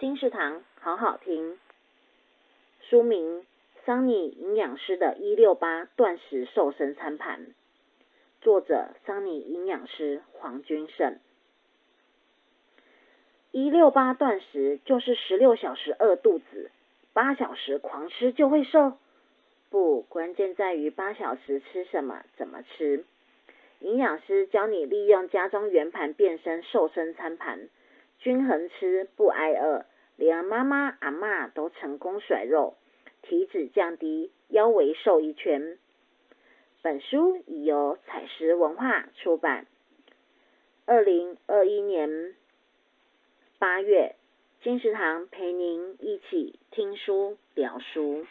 [0.00, 1.58] 金石堂好好听。
[2.80, 3.44] 书名：
[3.84, 7.48] 桑尼营养师的一六八断食瘦身餐盘。
[8.40, 11.18] 作者：桑尼营养师黄君胜。
[13.50, 16.70] 一六八断食就是十六小时饿肚子，
[17.12, 18.94] 八小时狂吃就会瘦？
[19.68, 23.04] 不，关键在于八小时吃什么，怎么吃。
[23.80, 27.68] 营养师教你利用家中圆盘变身瘦身餐盘，
[28.20, 29.86] 均衡吃不挨饿，
[30.16, 32.76] 连妈妈阿嬷都成功甩肉，
[33.22, 35.78] 体脂降低，腰围瘦一圈。
[36.82, 39.66] 本书已由采石文化出版。
[40.84, 42.34] 二零二一年
[43.58, 44.16] 八月，
[44.62, 48.26] 金石堂陪您一起听书聊书。